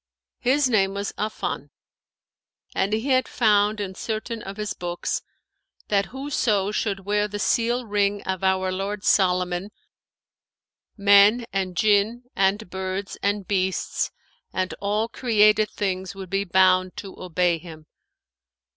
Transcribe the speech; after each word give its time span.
His 0.39 0.67
name 0.67 0.95
was 0.95 1.11
Affan; 1.15 1.69
and 2.73 2.91
he 2.91 3.09
had 3.09 3.27
found 3.27 3.79
in 3.79 3.93
certain 3.93 4.41
of 4.41 4.57
his 4.57 4.73
books, 4.73 5.21
that 5.89 6.07
whoso 6.07 6.71
should 6.71 7.01
wear 7.01 7.27
the 7.27 7.37
seal 7.37 7.85
ring 7.85 8.23
of 8.23 8.43
our 8.43 8.71
lord 8.71 9.03
Solomon, 9.03 9.69
men 10.97 11.45
and 11.53 11.77
Jinn 11.77 12.23
and 12.35 12.67
birds 12.71 13.15
and 13.21 13.47
beasts 13.47 14.09
and 14.51 14.73
all 14.79 15.07
created 15.07 15.69
things 15.69 16.15
would 16.15 16.31
be 16.31 16.45
bound 16.45 16.97
to 16.97 17.21
obey 17.21 17.59
him. 17.59 17.85